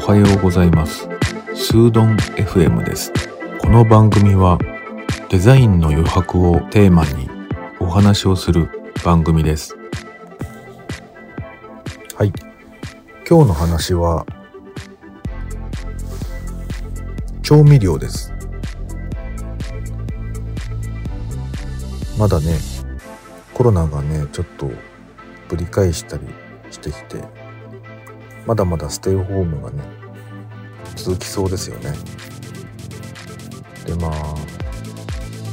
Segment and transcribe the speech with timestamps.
[0.00, 1.08] おはようございます
[1.54, 3.12] スードン FM です
[3.60, 4.58] この番組は
[5.28, 7.28] デザインの余白をテーマに
[7.80, 8.68] お話をする
[9.04, 9.76] 番組です
[12.22, 12.32] はい。
[13.28, 14.24] 今日の話は、
[17.42, 18.32] 調味料です。
[22.16, 22.58] まだね、
[23.54, 24.70] コロナがね、ちょっと
[25.48, 26.22] ぶり返したり
[26.70, 27.22] してきて、
[28.46, 29.82] まだまだステイホームがね、
[30.96, 31.92] 続きそうですよね。
[33.86, 34.34] で、まあ、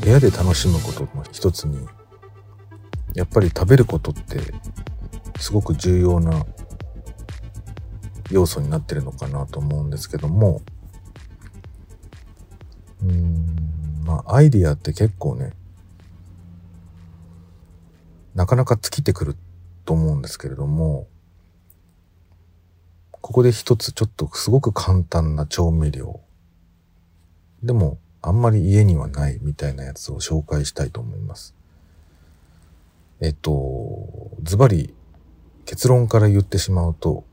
[0.00, 1.86] 部屋で楽しむことの一つに、
[3.14, 4.40] やっぱり食べることって
[5.40, 6.44] すごく重要な
[8.30, 10.60] 要素になってるのかなと思うんですけども
[13.02, 15.52] うーんまあアイディアって結構ね
[18.38, 19.36] なかなか尽きてくる
[19.84, 21.08] と思うんですけれども
[23.10, 26.20] ここで一つちょっとすごく簡単な調味料
[27.64, 31.56] でもあんまり家にはないみたいなやつを紹介したいと思います。
[33.20, 34.94] えっと、ズバリ
[35.64, 37.24] 結論から言ってしまうと、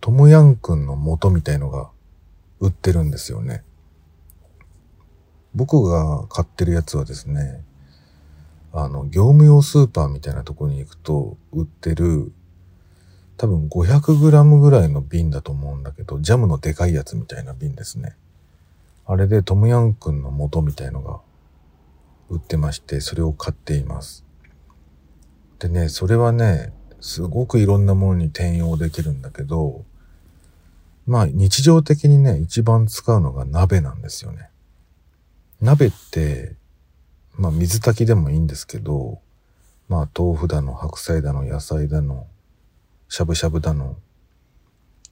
[0.00, 1.90] トムヤンくんの元みたいのが
[2.60, 3.64] 売ってるんですよね。
[5.54, 7.64] 僕が買ってるやつはですね、
[8.72, 12.32] あの、業務用スーパーみたいなとこに行くと売ってる、
[13.36, 18.16] 多分 500g ぐらいの瓶だと思うんだけど、ジャムのでかいやつみたいな瓶ですね。
[19.04, 21.20] あれでトムヤンくんの元みたいのが
[22.30, 24.24] 売ってまして、それを買っています。
[25.58, 29.84] でね、それはね、すごくいろんなものに転用できるんだけど、
[31.06, 34.48] まあ日常的にね、一番使うのが鍋なんですよね。
[35.60, 36.56] 鍋って、
[37.42, 39.20] まあ水炊きでもいいんですけど、
[39.88, 42.28] まあ豆腐だの、白菜だの、野菜だの、
[43.08, 43.96] しゃぶしゃぶだの、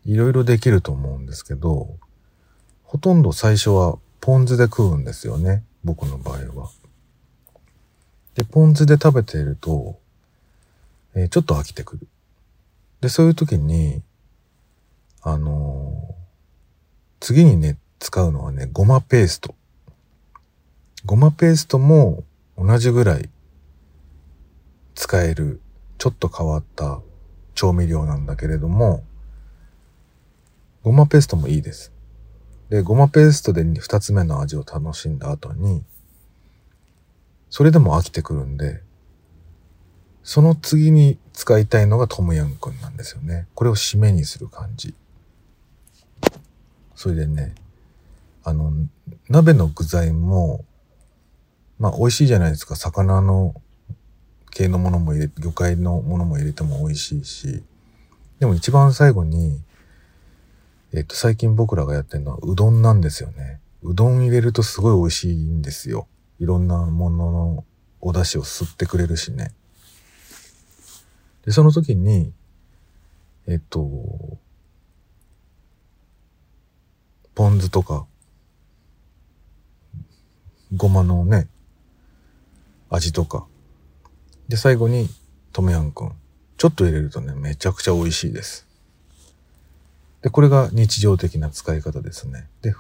[0.05, 1.97] いろいろできると思うんですけど、
[2.85, 5.65] ほとんど最初はポン酢で食うんですよね。
[5.83, 6.71] 僕の場合は。
[8.37, 9.99] で、ポン酢で食べていると、
[11.17, 12.07] えーちょっと飽きてくる。
[13.01, 14.03] で、そういう時に、
[15.23, 16.21] あのー
[17.19, 19.57] 次にね、使うのはね、ごまペースト。
[21.11, 22.23] ごまペーストも
[22.57, 23.29] 同じぐらい
[24.95, 25.61] 使える、
[25.99, 27.01] ちょっと変わった
[27.57, 29.03] 調味料なんだけれども、
[30.85, 31.93] ごまペーストもいいです。
[32.69, 35.83] で、ごまペーストで二つ目の味を楽しんだ後に、
[37.49, 38.81] それでも飽きてくるんで、
[40.23, 43.49] その次に使いたいのがトムヤンくんなんですよね。
[43.57, 44.95] これを締めにする感じ。
[46.95, 47.57] それでね、
[48.45, 48.73] あの、
[49.29, 50.65] 鍋の具材も、
[51.81, 52.77] まあ美味しいじゃないですか。
[52.77, 53.55] 魚の
[54.51, 57.65] 系のものも入れ、魚介のものも入れても美味しいし。
[58.39, 59.63] でも一番最後に、
[60.93, 63.61] えっと、最近僕らがやってるのはうどんなんですよね。
[63.83, 66.07] うどん入れるとすごい美味しいんですよ。
[66.39, 67.65] いろんなものの
[68.03, 69.53] お出汁を吸ってくれるしね。
[71.47, 72.33] で、その時に、
[73.47, 73.89] えっと、
[77.35, 78.07] ポン酢とか、
[80.77, 81.49] ごまのね、
[82.91, 83.47] 味とか。
[84.49, 85.09] で、最後に、
[85.53, 86.13] トムヤンくん。
[86.57, 88.67] ちょっと入れるとね、めちゃくちゃ美味しいです。
[90.23, 92.49] で、これが日常的な使い方ですね。
[92.61, 92.75] で、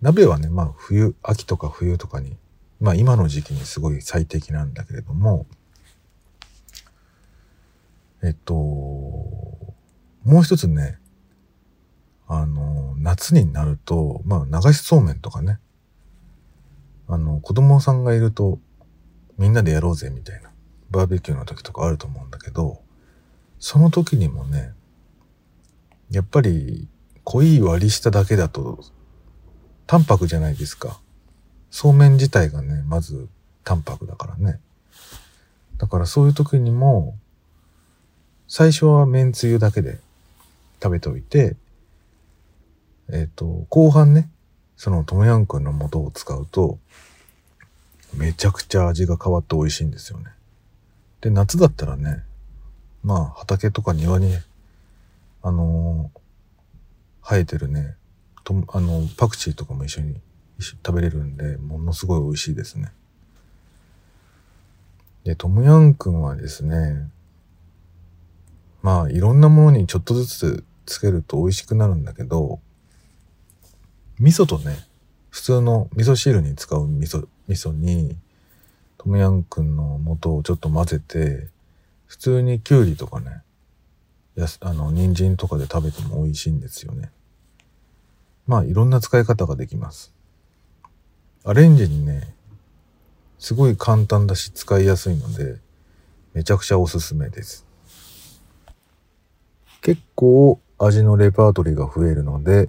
[0.00, 2.36] 鍋はね、まあ冬、秋とか冬とかに、
[2.80, 5.46] まあ今の時期にすごい最適なんだけれども、
[8.22, 9.74] えっと、も
[10.24, 10.98] う一つね、
[12.28, 15.58] あの、夏になると、まあ流しそうめんとかね、
[17.08, 18.58] あの、子供さんがいると、
[19.38, 20.50] みんなでやろうぜみたいな、
[20.90, 22.80] バーベキューの時とかあると思うんだけど、
[23.58, 24.72] その時にもね、
[26.10, 26.88] やっぱり
[27.24, 28.80] 濃い割り下だけだと
[29.86, 31.00] 淡白じゃないですか。
[31.70, 33.28] そうめん自体がね、まず
[33.64, 34.60] 淡白だからね。
[35.78, 37.16] だからそういう時にも、
[38.48, 39.98] 最初はめんつゆだけで
[40.82, 41.56] 食べておいて、
[43.12, 44.30] えっ、と、後半ね、
[44.76, 46.78] そのトムヤンくんの素を使うと、
[48.16, 50.26] めちゃくちゃ味が変わって美味しいんですよね。
[51.20, 52.24] で、夏だったらね、
[53.02, 54.36] まあ畑とか庭に、
[55.42, 56.20] あのー
[57.28, 57.96] 生えてるね、
[58.44, 60.20] とあの、パクチーとかも一緒に
[60.60, 62.92] 一緒に食べれるんで、ものすごい美味しいですね。
[65.24, 67.10] で、トムヤンくんはですね、
[68.80, 72.60] まあいろんなものにちょっとずつつけると美味しくなるんだけど、
[74.20, 74.86] 味噌とね、
[75.30, 78.16] 普通の味噌汁に使う味噌、味噌に、
[78.98, 81.48] トムヤンくんの素をちょっと混ぜて、
[82.06, 83.42] 普通にキュウリとかね、
[84.34, 87.10] やす、あの、人参とかで食べても美味しいんですよね。
[88.46, 90.12] まあ、いろんな使い方ができます。
[91.44, 92.34] アレンジにね、
[93.38, 95.58] すごい簡単だし使いやすいので、
[96.34, 97.66] めちゃくちゃおすすめです。
[99.80, 102.68] 結構味のレパートリーが増えるので、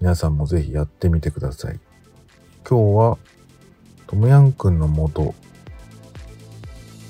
[0.00, 1.80] 皆さんもぜひやってみてください。
[2.68, 3.18] 今日は
[4.06, 5.34] トムヤンくんの素、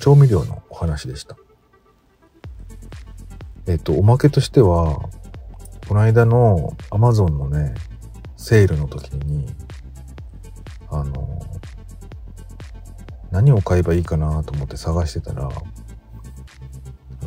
[0.01, 1.37] 調味料のお話でした。
[3.67, 5.01] えっと、おまけとしては、
[5.89, 7.75] この間の Amazon のね、
[8.37, 9.47] セールの時に、
[10.91, 11.41] あの、
[13.31, 15.49] 何を買えばいいかなと思って探してたら、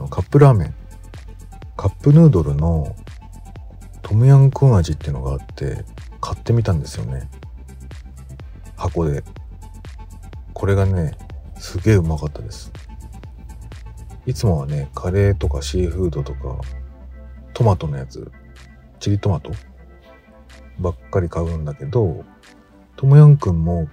[0.09, 0.75] カップラーメン、
[1.75, 2.95] カップヌードルの
[4.03, 5.83] トムヤンクン味っていうのがあって、
[6.21, 7.29] 買ってみたんですよね。
[8.75, 9.23] 箱で。
[10.57, 11.15] これがね、
[11.59, 12.71] すげえうまかったです。
[14.25, 16.59] いつもはね、カレーとかシーフードとか、
[17.53, 18.31] トマトのやつ、
[18.99, 19.51] チリトマト
[20.79, 22.25] ばっかり買うんだけど、
[22.95, 23.87] トムヤンくんも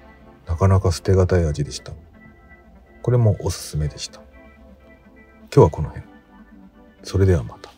[0.47, 1.93] なかなか捨てがたい味でした。
[3.03, 4.21] これもおすすめでした。
[4.21, 6.07] 今日はこの辺。
[7.03, 7.74] それではまた。